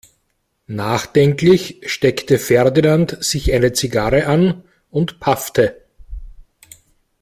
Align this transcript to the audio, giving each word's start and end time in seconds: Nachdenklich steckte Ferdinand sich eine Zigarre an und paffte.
Nachdenklich 0.65 1.81
steckte 1.85 2.39
Ferdinand 2.39 3.23
sich 3.23 3.53
eine 3.53 3.71
Zigarre 3.71 4.25
an 4.25 4.63
und 4.89 5.19
paffte. 5.19 5.79